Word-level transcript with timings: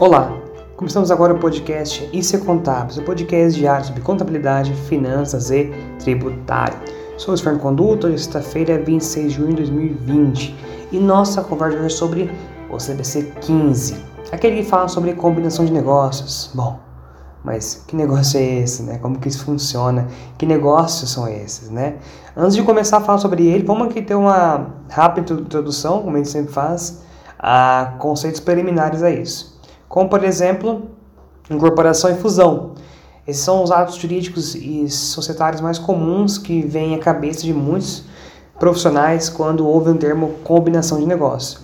Olá, 0.00 0.32
começamos 0.78 1.10
agora 1.10 1.34
o 1.34 1.38
podcast 1.38 2.08
Isso 2.10 2.34
é 2.34 2.38
Contábil, 2.38 2.94
seu 2.94 3.04
podcast 3.04 3.60
diário 3.60 3.84
sobre 3.84 4.00
contabilidade, 4.00 4.72
finanças 4.88 5.50
e 5.50 5.70
tributário. 5.98 6.74
Sou 7.18 7.34
o 7.34 7.36
Fernando 7.36 7.60
Conduto, 7.60 8.06
hoje 8.06 8.16
é 8.16 8.18
sexta-feira, 8.18 8.82
26 8.82 9.30
de 9.30 9.36
junho 9.36 9.48
de 9.50 9.56
2020 9.56 10.56
e 10.90 10.98
nossa 10.98 11.44
conversa 11.44 11.84
é 11.84 11.88
sobre 11.90 12.30
o 12.70 12.78
CBC 12.78 13.30
15, 13.42 14.02
aquele 14.32 14.62
que 14.62 14.70
fala 14.70 14.88
sobre 14.88 15.12
combinação 15.12 15.66
de 15.66 15.72
negócios. 15.74 16.50
Bom, 16.54 16.80
mas 17.44 17.84
que 17.86 17.94
negócio 17.94 18.40
é 18.40 18.42
esse, 18.42 18.82
né? 18.82 18.96
Como 18.96 19.18
que 19.18 19.28
isso 19.28 19.44
funciona? 19.44 20.08
Que 20.38 20.46
negócios 20.46 21.10
são 21.10 21.28
esses, 21.28 21.68
né? 21.68 21.96
Antes 22.34 22.56
de 22.56 22.62
começar 22.62 22.96
a 22.96 23.00
falar 23.02 23.18
sobre 23.18 23.46
ele, 23.46 23.64
vamos 23.64 23.88
aqui 23.88 24.00
ter 24.00 24.14
uma 24.14 24.76
rápida 24.88 25.34
introdução, 25.34 26.00
como 26.02 26.16
a 26.16 26.16
gente 26.16 26.30
sempre 26.30 26.54
faz, 26.54 27.02
a 27.38 27.96
conceitos 27.98 28.40
preliminares 28.40 29.02
a 29.02 29.10
isso 29.10 29.49
como 29.90 30.08
por 30.08 30.22
exemplo 30.22 30.82
incorporação 31.50 32.10
e 32.10 32.14
fusão. 32.14 32.74
Esses 33.26 33.42
são 33.42 33.62
os 33.62 33.72
atos 33.72 33.96
jurídicos 33.96 34.54
e 34.54 34.88
societários 34.88 35.60
mais 35.60 35.78
comuns 35.78 36.38
que 36.38 36.62
vêm 36.62 36.94
à 36.94 36.98
cabeça 36.98 37.42
de 37.42 37.52
muitos 37.52 38.04
profissionais 38.58 39.28
quando 39.28 39.66
houve 39.66 39.90
um 39.90 39.96
termo 39.96 40.36
combinação 40.44 40.98
de 40.98 41.06
negócio. 41.06 41.58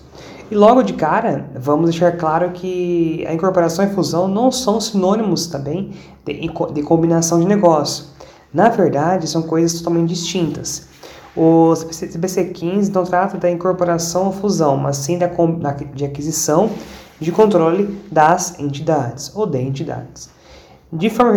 E 0.51 0.56
logo 0.56 0.82
de 0.82 0.95
cara, 0.95 1.48
vamos 1.56 1.91
deixar 1.91 2.16
claro 2.16 2.51
que 2.51 3.24
a 3.28 3.32
incorporação 3.32 3.84
e 3.84 3.91
fusão 3.91 4.27
não 4.27 4.51
são 4.51 4.80
sinônimos 4.80 5.46
também 5.46 5.93
de, 6.24 6.51
de 6.73 6.82
combinação 6.82 7.38
de 7.38 7.46
negócio. 7.46 8.06
Na 8.52 8.68
verdade, 8.68 9.29
são 9.29 9.43
coisas 9.43 9.79
totalmente 9.79 10.09
distintas. 10.09 10.88
O 11.37 11.74
CBC 11.74 12.46
15 12.46 12.90
não 12.90 13.04
trata 13.04 13.38
da 13.38 13.51
incorporação 13.51 14.27
ou 14.27 14.32
fusão, 14.32 14.77
mas 14.77 14.96
sim 14.96 15.16
da, 15.16 15.29
de 15.95 16.04
aquisição 16.04 16.70
de 17.20 17.33
controle 17.33 18.01
das 18.11 18.59
entidades 18.59 19.34
ou 19.34 19.47
de 19.47 19.59
entidades. 19.59 20.30
De 20.93 21.11
forma 21.11 21.33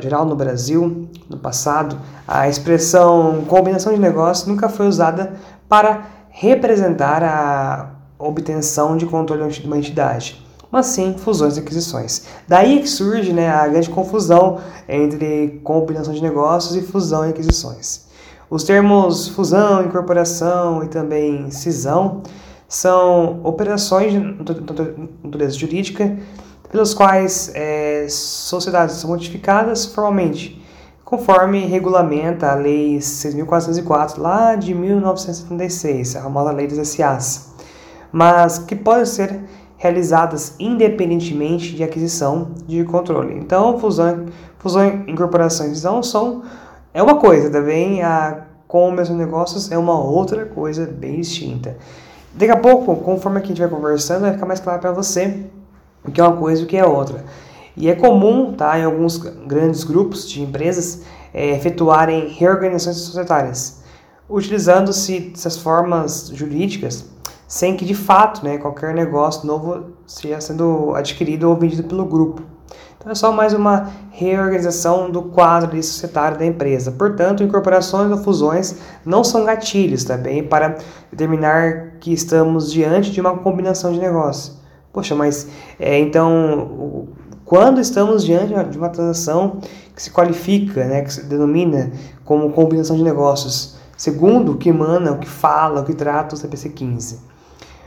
geral, 0.00 0.24
no 0.24 0.36
Brasil, 0.36 1.08
no 1.28 1.36
passado, 1.36 1.98
a 2.26 2.48
expressão 2.48 3.44
combinação 3.48 3.92
de 3.92 3.98
negócios 3.98 4.46
nunca 4.46 4.68
foi 4.68 4.86
usada 4.86 5.32
para 5.68 6.04
representar 6.30 7.24
a 7.24 7.90
obtenção 8.18 8.96
de 8.96 9.04
controle 9.04 9.48
de 9.50 9.66
uma 9.66 9.78
entidade, 9.78 10.44
mas 10.70 10.86
sim 10.86 11.16
fusões 11.18 11.56
e 11.56 11.60
aquisições. 11.60 12.26
Daí 12.46 12.80
que 12.80 12.88
surge 12.88 13.32
né, 13.32 13.50
a 13.50 13.66
grande 13.66 13.90
confusão 13.90 14.58
entre 14.88 15.60
combinação 15.64 16.14
de 16.14 16.22
negócios 16.22 16.76
e 16.76 16.82
fusão 16.82 17.26
e 17.26 17.30
aquisições. 17.30 18.06
Os 18.48 18.62
termos 18.62 19.28
fusão, 19.28 19.84
incorporação 19.84 20.82
e 20.84 20.88
também 20.88 21.50
cisão 21.50 22.22
são 22.68 23.40
operações 23.44 24.12
de 24.12 24.18
natureza 24.18 25.58
jurídica 25.58 26.18
pelas 26.70 26.92
quais 26.92 27.50
é, 27.54 28.06
sociedades 28.10 28.96
são 28.96 29.08
modificadas 29.08 29.86
formalmente, 29.86 30.62
conforme 31.02 31.64
regulamenta 31.64 32.52
a 32.52 32.54
Lei 32.54 32.98
6.404, 32.98 34.18
lá 34.18 34.54
de 34.54 34.74
1976, 34.74 36.16
a 36.16 36.22
famosa 36.22 36.52
Lei 36.52 36.66
das 36.66 36.88
SAs, 36.88 37.54
mas 38.12 38.58
que 38.58 38.76
podem 38.76 39.06
ser 39.06 39.40
realizadas 39.78 40.54
independentemente 40.58 41.74
de 41.74 41.82
aquisição 41.82 42.50
de 42.66 42.84
controle. 42.84 43.38
Então, 43.38 43.78
fusão, 43.78 44.26
fusão 44.58 44.84
e 44.84 45.68
visão 45.68 46.02
são 46.02 46.42
é 46.92 47.02
uma 47.02 47.16
coisa, 47.16 47.48
também 47.48 48.02
a 48.02 48.44
com 48.66 48.90
o 48.90 48.92
negócios 48.92 49.72
é 49.72 49.78
uma 49.78 49.98
outra 49.98 50.44
coisa 50.44 50.84
bem 50.84 51.20
distinta. 51.20 51.78
Daqui 52.38 52.52
a 52.52 52.56
pouco, 52.56 52.94
conforme 52.94 53.40
a 53.40 53.44
gente 53.44 53.60
vai 53.60 53.68
conversando, 53.68 54.20
vai 54.20 54.32
ficar 54.32 54.46
mais 54.46 54.60
claro 54.60 54.80
para 54.80 54.92
você 54.92 55.46
o 56.04 56.10
que 56.12 56.20
é 56.20 56.24
uma 56.24 56.36
coisa 56.36 56.62
e 56.62 56.64
o 56.64 56.68
que 56.68 56.76
é 56.76 56.86
outra. 56.86 57.24
E 57.76 57.90
é 57.90 57.96
comum, 57.96 58.52
tá, 58.52 58.78
em 58.78 58.84
alguns 58.84 59.18
grandes 59.18 59.82
grupos 59.82 60.28
de 60.28 60.40
empresas, 60.40 61.02
é, 61.34 61.50
efetuarem 61.50 62.28
reorganizações 62.28 62.98
societárias, 62.98 63.82
utilizando-se 64.30 65.18
dessas 65.18 65.56
formas 65.56 66.30
jurídicas, 66.32 67.06
sem 67.48 67.76
que 67.76 67.84
de 67.84 67.94
fato 67.94 68.44
né, 68.44 68.56
qualquer 68.56 68.94
negócio 68.94 69.44
novo 69.44 69.94
esteja 70.06 70.40
sendo 70.40 70.94
adquirido 70.94 71.50
ou 71.50 71.56
vendido 71.56 71.82
pelo 71.82 72.04
grupo. 72.04 72.44
Então 72.98 73.12
é 73.12 73.14
só 73.14 73.30
mais 73.30 73.54
uma 73.54 73.90
reorganização 74.10 75.08
do 75.08 75.22
quadro 75.22 75.80
societário 75.80 76.36
da 76.36 76.44
empresa. 76.44 76.90
Portanto, 76.90 77.44
incorporações 77.44 78.10
ou 78.10 78.18
fusões 78.18 78.76
não 79.04 79.22
são 79.22 79.44
gatilhos 79.44 80.02
também 80.02 80.42
para 80.42 80.78
determinar 81.10 81.92
que 82.00 82.12
estamos 82.12 82.72
diante 82.72 83.12
de 83.12 83.20
uma 83.20 83.38
combinação 83.38 83.92
de 83.92 84.00
negócio. 84.00 84.54
Poxa, 84.92 85.14
mas 85.14 85.46
é, 85.78 85.96
então 86.00 87.06
quando 87.44 87.80
estamos 87.80 88.24
diante 88.24 88.52
de 88.68 88.76
uma 88.76 88.90
transação 88.90 89.58
que 89.94 90.02
se 90.02 90.10
qualifica, 90.10 90.84
né, 90.84 91.00
que 91.00 91.12
se 91.12 91.24
denomina 91.24 91.90
como 92.22 92.50
combinação 92.50 92.94
de 92.94 93.02
negócios, 93.02 93.76
segundo 93.96 94.52
o 94.52 94.56
que 94.58 94.68
emana, 94.68 95.12
o 95.12 95.18
que 95.18 95.26
fala, 95.26 95.80
o 95.80 95.84
que 95.84 95.94
trata 95.94 96.34
o 96.34 96.38
CPC 96.38 96.68
15. 96.68 97.20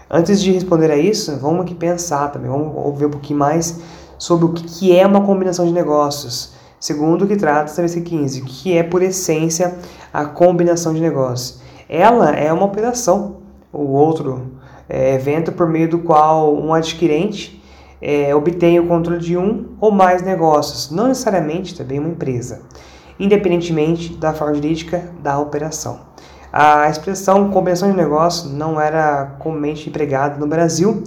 Antes 0.10 0.42
de 0.42 0.52
responder 0.52 0.90
a 0.90 0.98
isso, 0.98 1.38
vamos 1.38 1.62
aqui 1.62 1.76
pensar 1.76 2.30
também, 2.32 2.50
vamos 2.50 2.98
ver 2.98 3.06
um 3.06 3.12
pouquinho 3.12 3.38
mais 3.38 3.80
sobre 4.22 4.46
o 4.46 4.50
que 4.50 4.96
é 4.96 5.04
uma 5.04 5.22
combinação 5.22 5.66
de 5.66 5.72
negócios, 5.72 6.54
segundo 6.80 7.26
o 7.26 7.28
que 7.28 7.36
trata 7.36 7.72
o 7.72 7.76
CVC 7.76 8.02
15, 8.02 8.42
que 8.44 8.78
é 8.78 8.84
por 8.84 9.02
essência 9.02 9.80
a 10.14 10.26
combinação 10.26 10.94
de 10.94 11.02
negócios. 11.02 11.60
Ela 11.90 12.30
é 12.30 12.54
uma 12.54 12.66
operação, 12.66 13.38
ou 13.74 13.88
outro 13.88 14.52
é, 14.88 15.16
evento 15.16 15.52
por 15.52 15.68
meio 15.68 15.90
do 15.90 15.98
qual 15.98 16.56
um 16.56 16.72
adquirente 16.72 17.64
é, 18.00 18.36
obtém 18.36 18.80
o 18.80 18.88
controle 18.88 19.20
de 19.20 19.36
um 19.36 19.70
ou 19.82 19.90
mais 19.90 20.22
negócios, 20.22 20.92
não 20.92 21.08
necessariamente 21.08 21.76
também 21.76 21.98
uma 21.98 22.10
empresa, 22.10 22.62
independentemente 23.20 24.14
da 24.14 24.36
forma 24.36 24.54
jurídica 24.54 25.10
da 25.24 25.40
operação. 25.40 26.00
A 26.54 26.88
expressão 26.88 27.50
combinação 27.50 27.90
de 27.90 27.98
negócios 27.98 28.54
não 28.54 28.80
era 28.80 29.36
comumente 29.40 29.90
empregada 29.90 30.38
no 30.38 30.46
Brasil 30.46 31.04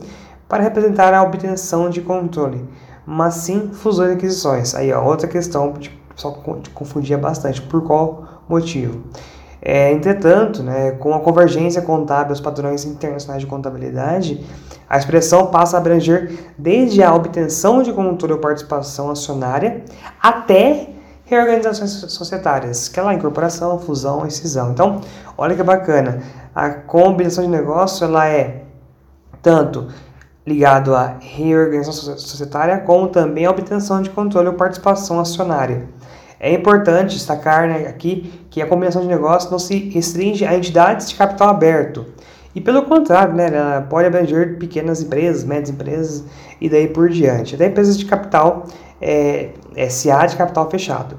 para 0.49 0.65
representar 0.65 1.15
a 1.15 1.23
obtenção 1.23 1.89
de 1.89 2.01
controle, 2.01 2.65
mas 3.07 3.35
sim 3.35 3.71
fusões 3.73 4.11
e 4.11 4.15
aquisições. 4.15 4.75
Aí, 4.75 4.93
ó, 4.93 5.03
outra 5.05 5.29
questão 5.29 5.75
só 6.17 6.31
confundia 6.75 7.19
bastante. 7.19 7.61
Por 7.63 7.83
qual 7.83 8.25
motivo? 8.49 9.03
É, 9.61 9.91
entretanto, 9.93 10.63
né, 10.63 10.91
com 10.93 11.15
a 11.15 11.21
convergência 11.21 11.81
contábil 11.81 12.33
aos 12.33 12.41
padrões 12.41 12.85
internacionais 12.85 13.41
de 13.41 13.47
contabilidade, 13.47 14.45
a 14.89 14.99
expressão 14.99 15.47
passa 15.47 15.79
a 15.79 15.81
abranger 15.81 16.53
desde 16.59 17.03
a 17.03 17.15
obtenção 17.15 17.83
de 17.83 17.91
controle 17.91 18.35
ou 18.35 18.41
participação 18.41 19.11
acionária 19.11 19.83
até 20.23 20.91
reorganizações 21.25 21.91
societárias, 22.13 22.89
que 22.89 23.01
é 23.01 23.03
lá 23.03 23.15
incorporação, 23.15 23.79
fusão 23.79 24.27
e 24.27 24.31
cisão. 24.31 24.73
Então, 24.73 25.01
olha 25.39 25.57
que 25.57 25.63
bacana, 25.63 26.23
a 26.55 26.69
combinação 26.69 27.43
de 27.43 27.51
negócio 27.51 28.05
ela 28.05 28.29
é 28.29 28.65
tanto 29.41 29.89
ligado 30.47 30.95
à 30.95 31.17
reorganização 31.21 32.19
societária, 32.19 32.79
como 32.79 33.09
também 33.09 33.47
à 33.47 33.51
obtenção 33.51 34.03
de 34.03 34.11
controle 34.11 34.49
ou 34.49 34.55
participação 34.55 35.19
acionária. 35.19 35.89
É 36.39 36.53
importante 36.53 37.15
destacar 37.15 37.67
né, 37.67 37.87
aqui 37.87 38.47
que 38.51 38.61
a 38.61 38.67
combinação 38.67 39.03
de 39.03 39.09
negócios 39.09 39.51
não 39.51 39.59
se 39.59 39.89
restringe 39.89 40.45
a 40.45 40.55
entidades 40.55 41.09
de 41.09 41.15
capital 41.15 41.49
aberto, 41.49 42.07
e 42.55 42.61
pelo 42.61 42.83
contrário, 42.83 43.35
né, 43.35 43.49
ela 43.53 43.83
pode 43.83 44.07
abranger 44.07 44.59
pequenas 44.59 45.03
empresas, 45.03 45.43
médias 45.43 45.71
empresas 45.71 46.25
e 46.61 46.69
daí 46.69 46.87
por 46.87 47.09
diante, 47.09 47.57
até 47.57 47.67
empresas 47.67 47.99
de 47.99 48.05
capital 48.05 48.67
é, 49.03 49.51
SA 49.89 50.27
de 50.27 50.37
capital 50.37 50.71
fechado. 50.71 51.17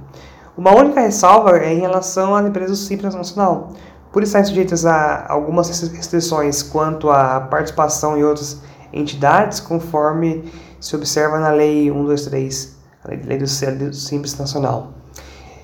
Uma 0.57 0.73
única 0.73 1.01
ressalva 1.01 1.57
é 1.57 1.73
em 1.73 1.79
relação 1.79 2.33
às 2.33 2.45
empresas 2.45 2.79
simples 2.79 3.13
nacional, 3.13 3.73
por 4.13 4.23
estarem 4.23 4.47
sujeitas 4.47 4.85
a 4.85 5.25
algumas 5.27 5.69
restrições 5.69 6.63
quanto 6.63 7.09
à 7.09 7.41
participação 7.41 8.17
em 8.17 8.23
outras 8.23 8.61
entidades, 8.95 9.59
conforme 9.59 10.51
se 10.79 10.95
observa 10.95 11.39
na 11.39 11.51
Lei 11.51 11.91
123, 11.91 12.75
a 13.03 13.09
Lei 13.27 13.37
do 13.37 13.47
Simples 13.93 14.37
Nacional. 14.37 14.93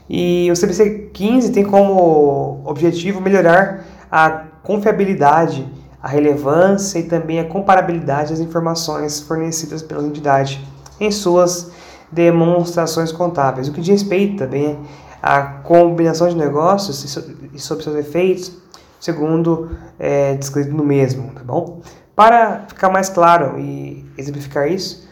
E 0.09 0.49
o 0.51 0.59
CBC 0.59 1.09
15 1.13 1.51
tem 1.51 1.63
como 1.63 2.61
objetivo 2.65 3.21
melhorar 3.21 3.85
a 4.11 4.45
confiabilidade, 4.61 5.65
a 6.01 6.07
relevância 6.07 6.99
e 6.99 7.03
também 7.03 7.39
a 7.39 7.45
comparabilidade 7.45 8.31
das 8.31 8.39
informações 8.39 9.21
fornecidas 9.21 9.81
pela 9.81 10.03
entidade 10.03 10.65
em 10.99 11.09
suas 11.09 11.71
demonstrações 12.11 13.11
contábeis, 13.11 13.69
o 13.69 13.71
que 13.71 13.79
diz 13.79 14.01
respeito 14.01 14.37
também 14.37 14.77
à 15.21 15.41
combinação 15.41 16.27
de 16.27 16.35
negócios 16.35 17.03
e 17.53 17.59
sobre 17.59 17.83
seus 17.83 17.95
efeitos, 17.95 18.51
segundo 18.99 19.71
é, 19.97 20.35
descrito 20.35 20.71
no 20.75 20.83
mesmo, 20.83 21.31
tá 21.33 21.41
bom? 21.43 21.81
Para 22.21 22.65
ficar 22.67 22.87
mais 22.91 23.09
claro 23.09 23.57
e 23.57 24.05
exemplificar 24.15 24.71
isso, 24.71 25.09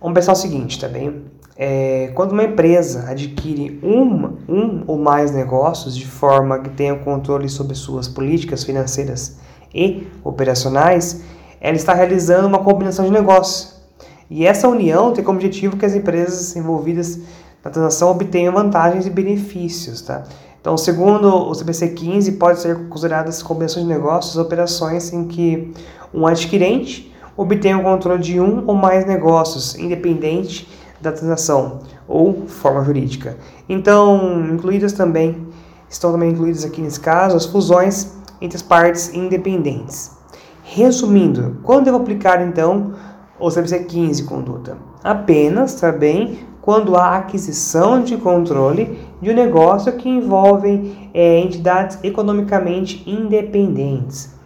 vamos 0.00 0.12
pensar 0.12 0.32
o 0.32 0.34
seguinte, 0.34 0.80
tá 0.80 0.88
bem? 0.88 1.22
É, 1.56 2.10
quando 2.16 2.32
uma 2.32 2.42
empresa 2.42 3.08
adquire 3.08 3.78
um, 3.80 4.36
um 4.48 4.82
ou 4.88 4.98
mais 4.98 5.30
negócios 5.30 5.96
de 5.96 6.04
forma 6.04 6.58
que 6.58 6.70
tenha 6.70 6.96
controle 6.96 7.48
sobre 7.48 7.76
suas 7.76 8.08
políticas 8.08 8.64
financeiras 8.64 9.38
e 9.72 10.08
operacionais, 10.24 11.22
ela 11.60 11.76
está 11.76 11.94
realizando 11.94 12.48
uma 12.48 12.58
combinação 12.58 13.04
de 13.04 13.12
negócios. 13.12 13.80
E 14.28 14.44
essa 14.44 14.66
união 14.66 15.12
tem 15.12 15.22
como 15.22 15.38
objetivo 15.38 15.76
que 15.76 15.86
as 15.86 15.94
empresas 15.94 16.56
envolvidas 16.56 17.20
na 17.64 17.70
transação 17.70 18.10
obtenham 18.10 18.52
vantagens 18.52 19.06
e 19.06 19.10
benefícios. 19.10 20.02
Tá? 20.02 20.24
Então, 20.60 20.76
segundo 20.76 21.32
o 21.32 21.54
CPC 21.54 21.90
15, 21.90 22.32
pode 22.32 22.58
ser 22.58 22.88
consideradas 22.88 23.42
combinações 23.44 23.86
de 23.86 23.92
negócios 23.92 24.36
operações 24.36 25.12
em 25.12 25.24
que 25.28 25.72
um 26.12 26.26
adquirente 26.26 27.08
obtém 27.38 27.72
o 27.76 27.84
controle 27.84 28.20
de 28.20 28.40
um 28.40 28.64
ou 28.66 28.74
mais 28.74 29.06
negócios, 29.06 29.78
independente 29.78 30.68
da 31.00 31.12
transação 31.12 31.78
ou 32.08 32.46
forma 32.48 32.84
jurídica. 32.84 33.36
Então, 33.68 34.44
incluídas 34.52 34.92
também, 34.92 35.46
estão 35.88 36.10
também 36.10 36.30
incluídas 36.30 36.64
aqui 36.64 36.82
nesse 36.82 36.98
caso, 36.98 37.36
as 37.36 37.46
fusões 37.46 38.16
entre 38.40 38.56
as 38.56 38.62
partes 38.62 39.14
independentes. 39.14 40.18
Resumindo, 40.64 41.58
quando 41.62 41.86
eu 41.86 41.92
vou 41.92 42.02
aplicar 42.02 42.42
então 42.42 42.94
o 43.38 43.48
CPC 43.48 43.84
15 43.84 44.24
conduta? 44.24 44.76
Apenas 45.02 45.74
também 45.74 46.40
quando 46.60 46.96
há 46.96 47.16
aquisição 47.16 48.02
de 48.02 48.16
controle 48.16 48.98
de 49.22 49.30
um 49.30 49.34
negócio 49.34 49.92
que 49.92 50.08
envolve 50.08 51.10
é, 51.14 51.38
entidades 51.38 51.98
economicamente 52.02 53.08
independentes. 53.08 54.37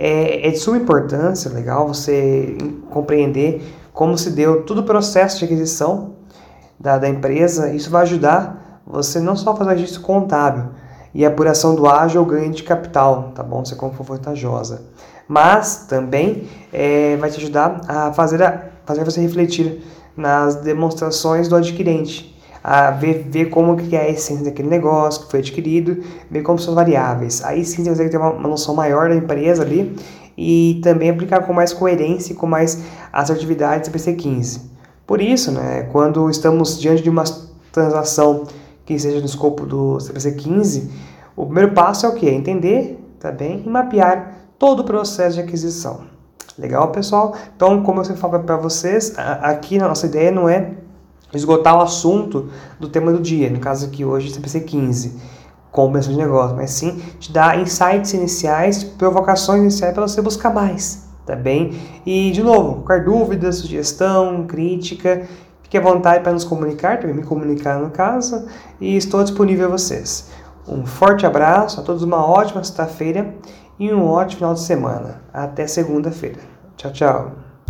É, 0.00 0.46
é, 0.46 0.50
de 0.52 0.58
suma 0.58 0.76
importância, 0.76 1.50
legal, 1.50 1.88
você 1.88 2.56
compreender 2.88 3.60
como 3.92 4.16
se 4.16 4.30
deu 4.30 4.62
todo 4.62 4.78
o 4.78 4.82
processo 4.84 5.40
de 5.40 5.44
aquisição 5.44 6.14
da, 6.78 6.98
da 6.98 7.08
empresa. 7.08 7.72
Isso 7.72 7.90
vai 7.90 8.02
ajudar 8.02 8.80
você 8.86 9.18
não 9.18 9.34
só 9.34 9.50
a 9.50 9.56
fazer 9.56 9.72
registro 9.72 10.00
contábil 10.02 10.66
e 11.12 11.26
apuração 11.26 11.74
do 11.74 11.88
ágio 11.88 12.20
ou 12.20 12.26
ganho 12.26 12.52
de 12.52 12.62
capital, 12.62 13.32
tá 13.34 13.42
bom? 13.42 13.64
Você 13.64 13.74
como 13.74 13.92
for 13.92 14.04
vantajosa. 14.04 14.82
Mas 15.26 15.86
também 15.88 16.48
é, 16.72 17.16
vai 17.16 17.28
te 17.28 17.38
ajudar 17.38 17.80
a 17.88 18.12
fazer, 18.12 18.40
a 18.40 18.70
fazer 18.86 19.04
você 19.04 19.20
refletir 19.20 19.82
nas 20.16 20.54
demonstrações 20.56 21.48
do 21.48 21.56
adquirente, 21.56 22.37
a 22.70 22.90
ver, 22.90 23.26
ver 23.30 23.46
como 23.46 23.78
que 23.78 23.96
é 23.96 24.02
a 24.02 24.10
essência 24.10 24.44
daquele 24.44 24.68
negócio 24.68 25.24
que 25.24 25.30
foi 25.30 25.40
adquirido, 25.40 26.02
ver 26.30 26.42
como 26.42 26.58
são 26.58 26.74
variáveis. 26.74 27.42
Aí 27.42 27.64
sim 27.64 27.82
você 27.82 27.88
consegue 27.88 28.10
ter 28.10 28.18
uma, 28.18 28.30
uma 28.30 28.46
noção 28.46 28.74
maior 28.74 29.08
da 29.08 29.14
empresa 29.14 29.62
ali 29.62 29.96
e 30.36 30.78
também 30.84 31.08
aplicar 31.08 31.46
com 31.46 31.54
mais 31.54 31.72
coerência 31.72 32.34
e 32.34 32.36
com 32.36 32.46
mais 32.46 32.84
assertividade 33.10 33.86
CPC 33.86 34.12
15. 34.12 34.70
Por 35.06 35.18
isso, 35.18 35.50
né, 35.50 35.88
quando 35.90 36.28
estamos 36.28 36.78
diante 36.78 37.02
de 37.02 37.08
uma 37.08 37.24
transação 37.72 38.44
que 38.84 38.98
seja 38.98 39.18
no 39.18 39.24
escopo 39.24 39.64
do 39.64 39.98
CPC 39.98 40.32
15, 40.32 40.90
o 41.34 41.46
primeiro 41.46 41.72
passo 41.72 42.04
é 42.04 42.08
o 42.10 42.12
que? 42.12 42.28
Entender, 42.28 43.02
tá 43.18 43.32
bem? 43.32 43.62
E 43.64 43.68
mapear 43.68 44.34
todo 44.58 44.80
o 44.80 44.84
processo 44.84 45.36
de 45.36 45.40
aquisição. 45.40 46.00
Legal, 46.58 46.92
pessoal? 46.92 47.34
Então, 47.56 47.82
como 47.82 48.00
eu 48.00 48.04
sempre 48.04 48.20
falo 48.20 48.40
para 48.40 48.58
vocês, 48.58 49.14
aqui 49.16 49.78
a 49.78 49.88
nossa 49.88 50.04
ideia 50.04 50.30
não 50.30 50.46
é 50.46 50.72
esgotar 51.32 51.76
o 51.76 51.80
assunto 51.80 52.48
do 52.78 52.88
tema 52.88 53.12
do 53.12 53.20
dia, 53.20 53.50
no 53.50 53.58
caso 53.58 53.86
aqui 53.86 54.04
hoje 54.04 54.30
CPC 54.30 54.60
15, 54.60 55.20
compreensão 55.70 56.12
de 56.12 56.18
negócio, 56.18 56.56
mas 56.56 56.70
sim 56.70 57.00
te 57.18 57.32
dar 57.32 57.58
insights 57.60 58.12
iniciais, 58.14 58.82
provocações 58.82 59.60
iniciais 59.60 59.94
para 59.94 60.06
você 60.06 60.22
buscar 60.22 60.52
mais, 60.52 61.06
tá 61.26 61.36
bem? 61.36 61.78
E, 62.06 62.30
de 62.30 62.42
novo, 62.42 62.82
qualquer 62.82 63.04
dúvida, 63.04 63.52
sugestão, 63.52 64.46
crítica, 64.46 65.28
fique 65.62 65.76
à 65.76 65.80
vontade 65.80 66.22
para 66.22 66.32
nos 66.32 66.44
comunicar, 66.44 66.98
também 66.98 67.16
me 67.16 67.22
comunicar 67.22 67.78
no 67.78 67.90
caso, 67.90 68.46
e 68.80 68.96
estou 68.96 69.22
disponível 69.22 69.66
a 69.66 69.70
vocês. 69.70 70.30
Um 70.66 70.84
forte 70.84 71.24
abraço, 71.24 71.80
a 71.80 71.82
todos 71.82 72.02
uma 72.02 72.24
ótima 72.24 72.62
sexta-feira 72.62 73.34
e 73.78 73.92
um 73.92 74.06
ótimo 74.06 74.38
final 74.38 74.54
de 74.54 74.60
semana. 74.60 75.22
Até 75.32 75.66
segunda-feira. 75.66 76.40
Tchau, 76.76 76.92
tchau. 76.92 77.47